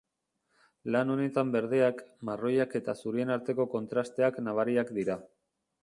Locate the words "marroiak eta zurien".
2.31-3.35